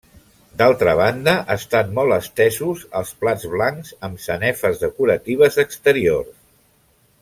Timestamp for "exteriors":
5.69-6.39